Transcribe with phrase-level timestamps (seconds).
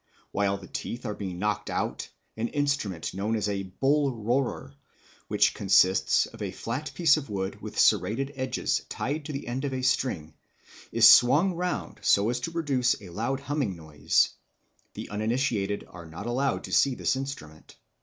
[0.31, 4.73] While the teeth are being knocked out an instrument known as a bull roarer,
[5.27, 9.63] which consists of a flat piece of wood with serrated edges tied to the end
[9.63, 10.33] of a string,
[10.91, 14.29] is swung round so as to produce a loud humming noise.
[14.95, 17.75] The uninitiated are not allowed to see this instrument.